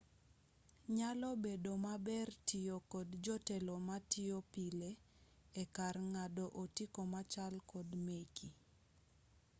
nyalo 0.97 1.29
bedo 1.43 1.71
maber 1.85 2.27
tiyo 2.47 2.77
kod 2.91 3.07
jotelo 3.25 3.73
matiyo 3.87 4.37
pile 4.53 4.89
ekar 5.61 5.95
ng'ado 6.11 6.45
otiko 6.63 7.01
machal 7.13 7.53
kod 7.71 7.87
meki 8.05 8.47